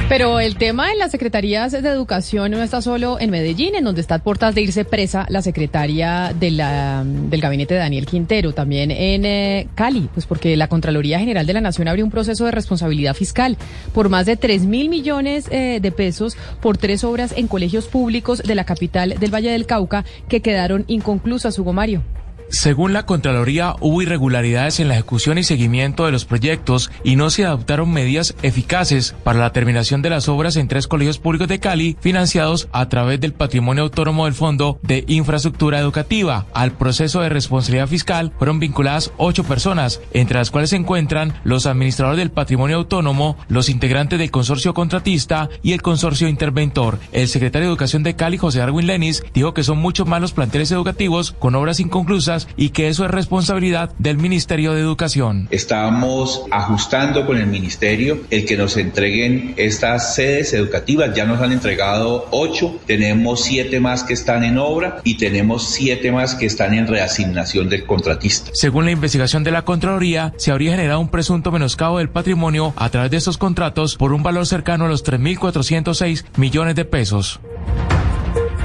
Pero 0.08 0.40
el 0.40 0.56
tema 0.56 0.88
de 0.88 0.96
las 0.96 1.10
secretarías 1.10 1.70
de 1.72 1.86
educación 1.86 2.50
no 2.50 2.62
está 2.62 2.80
solo 2.80 3.20
en 3.20 3.28
Medellín, 3.28 3.74
en 3.74 3.84
donde 3.84 4.00
está 4.00 4.14
a 4.14 4.18
puertas 4.20 4.54
de 4.54 4.62
irse 4.62 4.86
presa 4.86 5.26
la 5.28 5.42
secretaria 5.42 6.32
de 6.32 6.50
la, 6.50 7.04
del 7.04 7.42
gabinete 7.42 7.74
de 7.74 7.80
Daniel 7.80 8.06
Quintero, 8.06 8.52
también 8.52 8.90
en 8.90 9.26
eh, 9.26 9.68
Cali, 9.74 10.08
pues 10.14 10.24
porque 10.24 10.56
la 10.56 10.68
Contraloría 10.68 11.18
General 11.18 11.44
de 11.44 11.52
la 11.52 11.60
Nación 11.60 11.88
abrió 11.88 12.06
un 12.06 12.10
proceso 12.10 12.46
de 12.46 12.52
responsabilidad 12.52 13.12
fiscal 13.12 13.58
por 13.92 14.08
más 14.08 14.24
de 14.24 14.38
3 14.38 14.64
mil 14.64 14.88
millones 14.88 15.46
eh, 15.50 15.78
de 15.82 15.92
pesos 15.92 16.38
por 16.62 16.78
tres 16.78 17.04
obras 17.04 17.34
en 17.36 17.46
colegios 17.46 17.86
públicos 17.86 18.42
de 18.42 18.54
la 18.54 18.64
capital 18.64 19.14
del 19.20 19.32
Valle 19.32 19.50
del 19.50 19.66
Cauca 19.66 20.06
que 20.26 20.40
quedaron 20.40 20.84
inconclusas, 20.88 21.58
Hugo 21.58 21.74
Mario. 21.74 22.02
Según 22.50 22.94
la 22.94 23.04
Contraloría, 23.04 23.76
hubo 23.80 24.00
irregularidades 24.00 24.80
en 24.80 24.88
la 24.88 24.94
ejecución 24.94 25.36
y 25.36 25.44
seguimiento 25.44 26.06
de 26.06 26.12
los 26.12 26.24
proyectos 26.24 26.90
y 27.04 27.16
no 27.16 27.28
se 27.28 27.44
adoptaron 27.44 27.92
medidas 27.92 28.34
eficaces 28.42 29.14
para 29.22 29.38
la 29.38 29.52
terminación 29.52 30.00
de 30.00 30.08
las 30.08 30.30
obras 30.30 30.56
en 30.56 30.66
tres 30.66 30.86
colegios 30.86 31.18
públicos 31.18 31.48
de 31.48 31.60
Cali 31.60 31.98
financiados 32.00 32.68
a 32.72 32.88
través 32.88 33.20
del 33.20 33.34
patrimonio 33.34 33.82
autónomo 33.82 34.24
del 34.24 34.32
Fondo 34.32 34.78
de 34.82 35.04
Infraestructura 35.08 35.78
Educativa. 35.78 36.46
Al 36.54 36.72
proceso 36.72 37.20
de 37.20 37.28
responsabilidad 37.28 37.86
fiscal 37.86 38.32
fueron 38.38 38.60
vinculadas 38.60 39.12
ocho 39.18 39.44
personas, 39.44 40.00
entre 40.14 40.38
las 40.38 40.50
cuales 40.50 40.70
se 40.70 40.76
encuentran 40.76 41.34
los 41.44 41.66
administradores 41.66 42.18
del 42.18 42.30
patrimonio 42.30 42.78
autónomo, 42.78 43.36
los 43.48 43.68
integrantes 43.68 44.18
del 44.18 44.30
consorcio 44.30 44.72
contratista 44.72 45.50
y 45.62 45.72
el 45.72 45.82
consorcio 45.82 46.28
interventor. 46.28 46.98
El 47.12 47.28
secretario 47.28 47.68
de 47.68 47.72
Educación 47.72 48.02
de 48.04 48.16
Cali, 48.16 48.38
José 48.38 48.60
Darwin 48.60 48.86
Lenis, 48.86 49.22
dijo 49.34 49.52
que 49.52 49.64
son 49.64 49.78
muchos 49.78 50.06
más 50.06 50.22
los 50.22 50.32
planteles 50.32 50.72
educativos 50.72 51.32
con 51.32 51.54
obras 51.54 51.78
inconclusas 51.78 52.37
y 52.56 52.68
que 52.70 52.88
eso 52.88 53.04
es 53.04 53.10
responsabilidad 53.10 53.90
del 53.98 54.18
Ministerio 54.18 54.74
de 54.74 54.80
Educación. 54.80 55.48
Estamos 55.50 56.42
ajustando 56.50 57.26
con 57.26 57.38
el 57.38 57.46
Ministerio 57.46 58.20
el 58.30 58.44
que 58.44 58.56
nos 58.56 58.76
entreguen 58.76 59.54
estas 59.56 60.14
sedes 60.14 60.52
educativas. 60.52 61.14
Ya 61.14 61.24
nos 61.24 61.40
han 61.40 61.52
entregado 61.52 62.28
ocho, 62.30 62.78
tenemos 62.86 63.42
siete 63.42 63.80
más 63.80 64.02
que 64.02 64.14
están 64.14 64.44
en 64.44 64.58
obra 64.58 65.00
y 65.04 65.16
tenemos 65.16 65.70
siete 65.70 66.12
más 66.12 66.34
que 66.34 66.46
están 66.46 66.74
en 66.74 66.86
reasignación 66.86 67.68
del 67.68 67.86
contratista. 67.86 68.50
Según 68.54 68.84
la 68.84 68.90
investigación 68.90 69.44
de 69.44 69.50
la 69.50 69.62
Contraloría, 69.62 70.32
se 70.36 70.50
habría 70.50 70.72
generado 70.72 71.00
un 71.00 71.08
presunto 71.08 71.50
menoscabo 71.50 71.98
del 71.98 72.10
patrimonio 72.10 72.72
a 72.76 72.90
través 72.90 73.10
de 73.10 73.16
estos 73.16 73.38
contratos 73.38 73.96
por 73.96 74.12
un 74.12 74.22
valor 74.22 74.46
cercano 74.46 74.86
a 74.86 74.88
los 74.88 75.04
3.406 75.04 76.24
millones 76.36 76.74
de 76.74 76.84
pesos. 76.84 77.40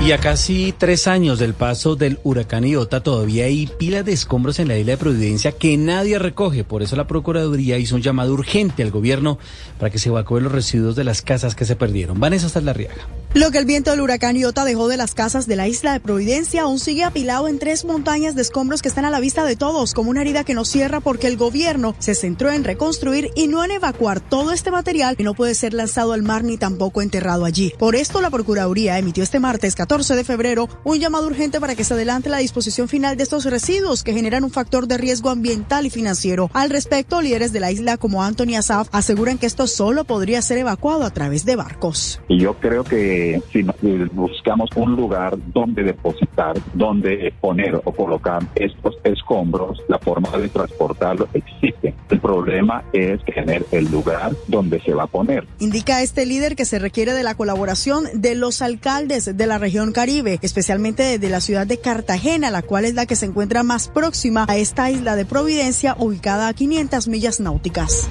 Y 0.05 0.12
a 0.12 0.17
casi 0.17 0.74
tres 0.77 1.07
años 1.07 1.39
del 1.39 1.53
paso 1.53 1.95
del 1.95 2.19
huracán 2.24 2.65
Iota 2.65 3.01
todavía 3.01 3.45
hay 3.45 3.67
pilas 3.67 4.03
de 4.03 4.12
escombros 4.12 4.60
en 4.60 4.67
la 4.67 4.77
isla 4.77 4.91
de 4.91 4.98
Providencia 4.98 5.53
que 5.53 5.77
nadie 5.77 6.19
recoge. 6.19 6.65
Por 6.65 6.83
eso 6.83 6.98
la 6.98 7.07
Procuraduría 7.07 7.77
hizo 7.77 7.95
un 7.95 8.01
llamado 8.01 8.33
urgente 8.33 8.83
al 8.83 8.91
gobierno 8.91 9.39
para 9.79 9.91
que 9.91 10.00
se 10.00 10.10
evacúen 10.10 10.43
los 10.43 10.51
residuos 10.51 10.98
de 10.98 11.05
las 11.05 11.22
casas 11.22 11.55
que 11.55 11.63
se 11.63 11.77
perdieron. 11.77 12.19
Vanessa 12.19 12.60
Riaga. 12.60 13.07
Lo 13.34 13.50
que 13.52 13.58
el 13.58 13.66
viento 13.66 13.92
del 13.92 14.02
huracán 14.02 14.36
Iota 14.36 14.63
dejó 14.63 14.88
de 14.88 14.98
las 14.98 15.16
casas 15.16 15.48
de 15.48 15.56
la 15.56 15.68
isla 15.68 15.94
de 15.94 16.00
Providencia 16.00 16.63
aún 16.63 16.80
sigue 16.80 17.04
apilado 17.04 17.48
en 17.48 17.58
tres 17.58 17.84
montañas 17.84 18.36
de 18.36 18.42
escombros 18.44 18.82
que 18.82 18.90
están 18.90 19.06
a 19.06 19.10
la 19.10 19.20
vista 19.20 19.44
de 19.44 19.56
todos, 19.56 19.94
como 19.94 20.12
una 20.12 20.22
herida 20.22 20.44
que 20.44 20.54
no 20.54 20.66
cierra 20.66 21.00
porque 21.00 21.28
el 21.28 21.38
gobierno 21.38 21.96
se 21.98 22.13
centró 22.13 22.52
en 22.52 22.63
reconstruir 22.63 23.32
y 23.36 23.48
no 23.48 23.63
en 23.63 23.72
evacuar 23.72 24.20
todo 24.20 24.52
este 24.52 24.70
material 24.70 25.18
que 25.18 25.24
no 25.24 25.34
puede 25.34 25.56
ser 25.56 25.74
lanzado 25.74 26.13
al 26.13 26.22
mar 26.22 26.44
ni 26.44 26.58
tampoco 26.58 27.02
enterrado 27.02 27.46
allí. 27.46 27.74
Por 27.80 27.96
esto 27.96 28.22
la 28.22 28.30
Procuraduría 28.30 29.00
emitió 29.00 29.24
este 29.24 29.40
martes 29.40 29.75
14 29.75 29.84
14 29.94 30.16
de 30.16 30.24
febrero 30.24 30.70
un 30.86 30.98
llamado 30.98 31.28
urgente 31.28 31.60
para 31.60 31.75
que 31.75 31.84
se 31.84 31.94
adelante 31.94 32.30
la 32.30 32.38
disposición 32.38 32.88
final 32.88 33.16
de 33.16 33.24
estos 33.24 33.46
residuos 33.46 34.02
que 34.02 34.13
generan 34.13 34.44
un 34.44 34.50
factor 34.50 34.88
de 34.88 34.98
riesgo 34.98 35.30
ambiental 35.30 35.86
y 35.86 35.90
financiero. 35.92 36.50
Al 36.54 36.70
respecto, 36.72 37.22
líderes 37.22 37.54
de 37.54 37.60
la 37.60 37.70
isla 37.70 37.98
como 37.98 38.24
Anthony 38.24 38.56
Asaf 38.58 38.88
aseguran 38.92 39.38
que 39.38 39.46
esto 39.46 39.68
solo 39.68 40.06
podría 40.06 40.42
ser 40.42 40.58
evacuado 40.58 41.04
a 41.04 41.12
través 41.12 41.46
de 41.46 41.56
barcos. 41.56 42.22
Y 42.28 42.40
yo 42.40 42.60
creo 42.60 42.84
que 42.84 43.23
si 43.51 43.63
buscamos 44.13 44.70
un 44.75 44.96
lugar 44.96 45.38
donde 45.53 45.84
depositar, 45.84 46.56
donde 46.74 47.34
poner 47.39 47.75
o 47.75 47.92
colocar 47.92 48.42
estos 48.56 48.98
escombros, 49.03 49.82
la 49.88 50.00
forma 50.00 50.30
de 50.38 50.50
transportarlo 50.50 51.27
existe. 51.34 51.94
El 52.10 52.20
problema 52.20 52.84
es 52.94 53.24
tener 53.25 53.65
el 53.72 53.89
lugar 53.92 54.34
donde 54.48 54.80
se 54.82 54.94
va 54.94 55.03
a 55.03 55.08
poner. 55.08 55.48
Indica 55.60 56.01
este 56.01 56.25
líder 56.25 56.56
que 56.56 56.65
se 56.65 56.80
requiere 56.80 57.13
de 57.13 57.24
la 57.24 57.36
colaboración 57.36 58.06
de 58.13 58.36
los 58.36 58.62
alcaldes 58.62 59.38
de 59.38 59.48
la 59.48 59.58
región 59.58 59.92
Caribe, 59.92 60.39
especialmente 60.42 61.03
desde 61.03 61.30
la 61.30 61.42
ciudad 61.42 61.68
de 61.68 61.80
Cartagena, 61.80 62.51
la 62.51 62.62
cual 62.62 62.86
es 62.86 62.94
la 62.94 63.06
que 63.06 63.15
se 63.15 63.25
encuentra 63.25 63.63
más 63.63 63.88
próxima 63.88 64.46
a 64.48 64.58
esta 64.58 64.89
isla 64.89 65.15
de 65.15 65.25
Providencia, 65.25 65.96
ubicada 65.98 66.48
a 66.48 66.53
500 66.53 67.08
millas 67.08 67.39
náuticas. 67.39 68.10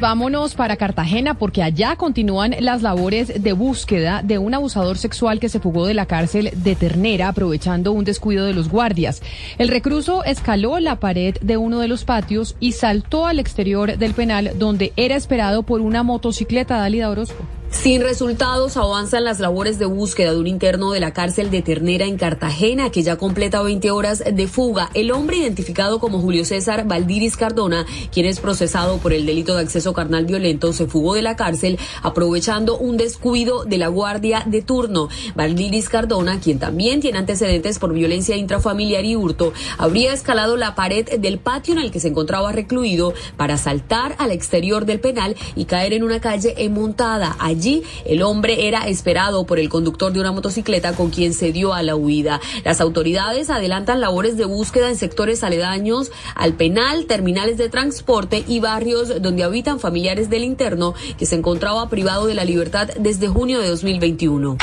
Vámonos 0.00 0.54
para 0.54 0.76
Cartagena 0.76 1.34
porque 1.34 1.62
allá 1.62 1.94
continúan 1.96 2.54
las 2.60 2.80
labores 2.80 3.42
de 3.42 3.52
búsqueda 3.52 4.22
de 4.22 4.38
un 4.38 4.54
abusador 4.54 4.96
sexual 4.96 5.38
que 5.38 5.50
se 5.50 5.60
fugó 5.60 5.84
de 5.84 5.92
la 5.92 6.06
cárcel 6.06 6.50
de 6.54 6.74
Ternera 6.74 7.28
aprovechando 7.28 7.92
un 7.92 8.04
descuido 8.04 8.46
de 8.46 8.54
los 8.54 8.70
guardias. 8.70 9.20
El 9.58 9.68
recluso 9.68 10.24
escaló 10.24 10.80
la 10.80 10.98
pared 11.00 11.36
de 11.42 11.58
uno 11.58 11.80
de 11.80 11.88
los 11.88 12.06
patios 12.06 12.56
y 12.60 12.72
saltó 12.72 13.26
al 13.26 13.38
exterior 13.38 13.98
del 13.98 14.14
penal 14.14 14.52
donde 14.58 14.94
era 14.96 15.16
esperado 15.16 15.64
por 15.64 15.82
una 15.82 16.02
motocicleta. 16.02 16.78
Dalida 16.78 17.10
Orozco. 17.10 17.59
Sin 17.70 18.02
resultados 18.02 18.76
avanzan 18.76 19.24
las 19.24 19.38
labores 19.38 19.78
de 19.78 19.86
búsqueda 19.86 20.32
de 20.32 20.40
un 20.40 20.48
interno 20.48 20.90
de 20.90 21.00
la 21.00 21.12
cárcel 21.12 21.50
de 21.50 21.62
Ternera 21.62 22.04
en 22.04 22.18
Cartagena 22.18 22.90
que 22.90 23.02
ya 23.02 23.16
completa 23.16 23.62
20 23.62 23.90
horas 23.92 24.22
de 24.30 24.48
fuga. 24.48 24.90
El 24.92 25.12
hombre 25.12 25.38
identificado 25.38 25.98
como 25.98 26.20
Julio 26.20 26.44
César 26.44 26.86
Valdiris 26.86 27.36
Cardona, 27.36 27.86
quien 28.12 28.26
es 28.26 28.40
procesado 28.40 28.98
por 28.98 29.14
el 29.14 29.24
delito 29.24 29.54
de 29.54 29.62
acceso 29.62 29.94
carnal 29.94 30.26
violento, 30.26 30.74
se 30.74 30.88
fugó 30.88 31.14
de 31.14 31.22
la 31.22 31.36
cárcel 31.36 31.78
aprovechando 32.02 32.76
un 32.76 32.96
descuido 32.98 33.64
de 33.64 33.78
la 33.78 33.88
guardia 33.88 34.42
de 34.46 34.60
turno. 34.62 35.08
Valdiris 35.34 35.88
Cardona, 35.88 36.40
quien 36.40 36.58
también 36.58 37.00
tiene 37.00 37.18
antecedentes 37.18 37.78
por 37.78 37.94
violencia 37.94 38.36
intrafamiliar 38.36 39.04
y 39.06 39.16
hurto, 39.16 39.54
habría 39.78 40.12
escalado 40.12 40.56
la 40.56 40.74
pared 40.74 41.08
del 41.18 41.38
patio 41.38 41.74
en 41.74 41.80
el 41.80 41.92
que 41.92 42.00
se 42.00 42.08
encontraba 42.08 42.52
recluido 42.52 43.14
para 43.38 43.56
saltar 43.56 44.16
al 44.18 44.32
exterior 44.32 44.84
del 44.84 45.00
penal 45.00 45.36
y 45.54 45.64
caer 45.64 45.94
en 45.94 46.02
una 46.02 46.20
calle 46.20 46.68
montada. 46.68 47.36
Allí 47.38 47.59
el 48.06 48.22
hombre 48.22 48.66
era 48.68 48.88
esperado 48.88 49.44
por 49.44 49.58
el 49.58 49.68
conductor 49.68 50.12
de 50.12 50.20
una 50.20 50.32
motocicleta 50.32 50.94
con 50.94 51.10
quien 51.10 51.34
se 51.34 51.52
dio 51.52 51.74
a 51.74 51.82
la 51.82 51.94
huida. 51.94 52.40
Las 52.64 52.80
autoridades 52.80 53.50
adelantan 53.50 54.00
labores 54.00 54.36
de 54.36 54.46
búsqueda 54.46 54.88
en 54.88 54.96
sectores 54.96 55.44
aledaños 55.44 56.10
al 56.34 56.54
penal, 56.54 57.06
terminales 57.06 57.58
de 57.58 57.68
transporte 57.68 58.44
y 58.46 58.60
barrios 58.60 59.20
donde 59.20 59.44
habitan 59.44 59.78
familiares 59.78 60.30
del 60.30 60.44
interno 60.44 60.94
que 61.18 61.26
se 61.26 61.36
encontraba 61.36 61.88
privado 61.88 62.26
de 62.26 62.34
la 62.34 62.44
libertad 62.44 62.88
desde 62.98 63.28
junio 63.28 63.60
de 63.60 63.68
2021. 63.68 64.56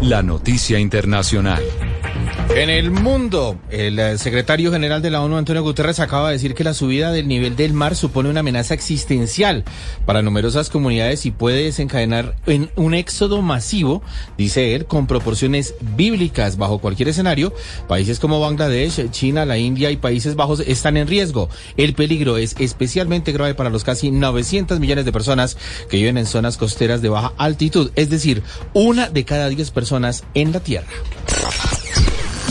La 0.00 0.22
noticia 0.22 0.78
internacional. 0.78 1.62
En 2.56 2.68
el 2.68 2.90
mundo, 2.90 3.58
el 3.70 3.98
eh, 4.00 4.18
secretario 4.18 4.72
general 4.72 5.00
de 5.02 5.10
la 5.10 5.22
ONU, 5.22 5.36
Antonio 5.36 5.62
Guterres, 5.62 6.00
acaba 6.00 6.26
de 6.28 6.32
decir 6.34 6.54
que 6.54 6.64
la 6.64 6.74
subida 6.74 7.12
del 7.12 7.28
nivel 7.28 7.54
del 7.54 7.72
mar 7.72 7.94
supone 7.94 8.28
una 8.28 8.40
amenaza 8.40 8.74
existencial 8.74 9.64
para 10.04 10.20
numerosas 10.20 10.68
comunidades 10.68 11.26
y 11.26 11.30
puede 11.30 11.62
desencadenar 11.62 12.34
en 12.46 12.70
un 12.74 12.94
éxodo 12.94 13.40
masivo, 13.40 14.02
dice 14.36 14.74
él, 14.74 14.86
con 14.86 15.06
proporciones 15.06 15.74
bíblicas. 15.96 16.56
Bajo 16.56 16.80
cualquier 16.80 17.08
escenario, 17.08 17.54
países 17.86 18.18
como 18.18 18.40
Bangladesh, 18.40 19.10
China, 19.10 19.46
la 19.46 19.56
India 19.56 19.92
y 19.92 19.96
Países 19.96 20.34
Bajos 20.34 20.60
están 20.60 20.96
en 20.96 21.06
riesgo. 21.06 21.48
El 21.76 21.94
peligro 21.94 22.36
es 22.36 22.56
especialmente 22.58 23.30
grave 23.30 23.54
para 23.54 23.70
los 23.70 23.84
casi 23.84 24.10
900 24.10 24.80
millones 24.80 25.04
de 25.04 25.12
personas 25.12 25.56
que 25.88 25.98
viven 25.98 26.18
en 26.18 26.26
zonas 26.26 26.56
costeras 26.56 27.00
de 27.00 27.10
baja 27.10 27.32
altitud, 27.38 27.92
es 27.94 28.10
decir, 28.10 28.42
una 28.74 29.08
de 29.08 29.24
cada 29.24 29.48
diez 29.48 29.70
personas 29.70 30.24
en 30.34 30.52
la 30.52 30.60
Tierra. 30.60 30.88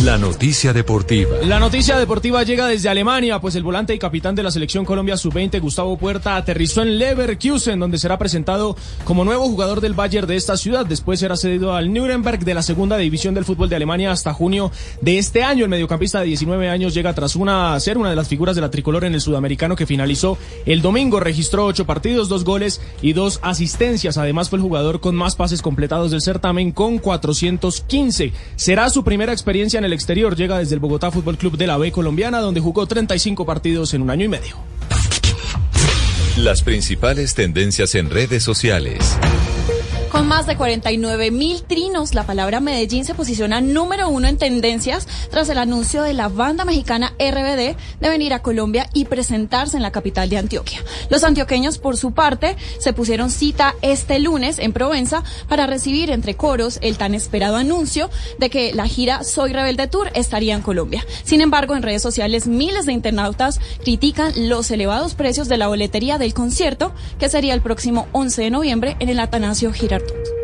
La 0.05 0.17
noticia 0.17 0.71
deportiva. 0.71 1.39
La 1.43 1.59
noticia 1.59 1.99
deportiva 1.99 2.43
llega 2.43 2.67
desde 2.67 2.87
Alemania, 2.87 3.41
pues 3.41 3.55
el 3.55 3.63
volante 3.63 3.93
y 3.93 3.99
capitán 3.99 4.33
de 4.33 4.43
la 4.43 4.49
selección 4.49 4.85
Colombia 4.85 5.17
Sub-20, 5.17 5.59
Gustavo 5.59 5.97
Puerta, 5.97 6.37
aterrizó 6.37 6.83
en 6.83 6.97
Leverkusen, 6.97 7.77
donde 7.77 7.97
será 7.97 8.17
presentado 8.17 8.77
como 9.03 9.25
nuevo 9.25 9.43
jugador 9.49 9.81
del 9.81 9.93
Bayern 9.93 10.25
de 10.25 10.37
esta 10.37 10.55
ciudad. 10.55 10.85
Después 10.85 11.19
será 11.19 11.35
cedido 11.35 11.75
al 11.75 11.91
Nuremberg 11.91 12.45
de 12.45 12.53
la 12.53 12.61
segunda 12.61 12.95
división 12.95 13.33
del 13.33 13.43
fútbol 13.43 13.67
de 13.67 13.75
Alemania 13.75 14.09
hasta 14.13 14.33
junio 14.33 14.71
de 15.01 15.17
este 15.17 15.43
año. 15.43 15.65
El 15.65 15.69
mediocampista 15.69 16.21
de 16.21 16.27
19 16.27 16.69
años 16.69 16.93
llega 16.93 17.13
tras 17.13 17.35
una, 17.35 17.77
ser 17.81 17.97
una 17.97 18.09
de 18.09 18.15
las 18.15 18.29
figuras 18.29 18.55
de 18.55 18.61
la 18.61 18.71
tricolor 18.71 19.03
en 19.03 19.15
el 19.15 19.21
sudamericano 19.21 19.75
que 19.75 19.85
finalizó 19.85 20.37
el 20.65 20.81
domingo. 20.81 21.19
Registró 21.19 21.65
ocho 21.65 21.85
partidos, 21.85 22.29
dos 22.29 22.45
goles 22.45 22.79
y 23.01 23.11
dos 23.11 23.41
asistencias. 23.41 24.17
Además 24.17 24.49
fue 24.49 24.59
el 24.59 24.63
jugador 24.63 25.01
con 25.01 25.15
más 25.15 25.35
pases 25.35 25.61
completados 25.61 26.11
del 26.11 26.21
certamen 26.21 26.71
con 26.71 26.99
415. 26.99 28.31
Será 28.55 28.89
su 28.89 29.03
primera 29.03 29.33
experiencia 29.33 29.77
en 29.77 29.88
el 29.88 29.88
el 29.89 29.93
exterior. 29.93 30.35
Llega 30.35 30.57
desde 30.57 30.75
el 30.75 30.79
Bogotá 30.79 31.11
Fútbol 31.11 31.37
Club 31.37 31.57
de 31.57 31.67
la 31.67 31.77
B 31.77 31.91
colombiana, 31.91 32.39
donde 32.39 32.61
jugó 32.61 32.87
35 32.87 33.45
partidos 33.45 33.93
en 33.93 34.01
un 34.01 34.09
año 34.09 34.25
y 34.25 34.29
medio. 34.29 34.55
Las 36.37 36.61
principales 36.61 37.35
tendencias 37.35 37.95
en 37.95 38.09
redes 38.09 38.43
sociales. 38.43 39.17
Con 40.11 40.27
más 40.27 40.47
de 40.47 40.57
49 40.57 41.29
mil 41.29 41.61
trinos, 41.61 42.15
la 42.15 42.23
palabra 42.23 42.59
Medellín 42.59 43.05
se 43.05 43.13
posiciona 43.13 43.61
número 43.61 44.09
uno 44.09 44.27
en 44.27 44.39
tendencias 44.39 45.07
tras 45.29 45.49
el 45.49 45.59
anuncio 45.59 46.01
de 46.01 46.13
la 46.13 46.29
banda 46.29 46.65
mexicana 46.65 47.13
RBD 47.19 47.75
de 47.99 48.09
venir 48.09 48.33
a 48.33 48.41
Colombia 48.41 48.89
y 48.93 49.05
presentarse 49.05 49.77
en 49.77 49.83
la 49.83 49.91
capital 49.91 50.27
de 50.27 50.37
Antioquia. 50.37 50.83
Los 51.11 51.23
antioqueños, 51.23 51.77
por 51.77 51.95
su 51.95 52.11
parte, 52.11 52.57
se 52.79 52.91
pusieron 52.91 53.29
cita 53.29 53.75
este 53.83 54.17
lunes 54.17 54.57
en 54.57 54.73
Provenza 54.73 55.23
para 55.47 55.67
recibir 55.67 56.09
entre 56.09 56.33
coros 56.33 56.79
el 56.81 56.97
tan 56.97 57.13
esperado 57.13 57.55
anuncio 57.57 58.09
de 58.39 58.49
que 58.49 58.73
la 58.73 58.87
gira 58.87 59.23
Soy 59.23 59.53
Rebelde 59.53 59.87
Tour 59.87 60.09
estaría 60.15 60.55
en 60.55 60.63
Colombia. 60.63 61.05
Sin 61.23 61.41
embargo, 61.41 61.75
en 61.75 61.83
redes 61.83 62.01
sociales 62.01 62.47
miles 62.47 62.87
de 62.87 62.93
internautas 62.93 63.59
critican 63.83 64.33
los 64.49 64.71
elevados 64.71 65.13
precios 65.13 65.47
de 65.49 65.57
la 65.57 65.67
boletería 65.67 66.17
del 66.17 66.33
concierto 66.33 66.93
que 67.19 67.29
sería 67.29 67.53
el 67.53 67.61
próximo 67.61 68.07
11 68.13 68.41
de 68.41 68.49
noviembre 68.49 68.97
en 68.99 69.09
el 69.09 69.19
Atanasio 69.19 69.71
Girardot. 69.71 69.98
Airport. 69.99 70.38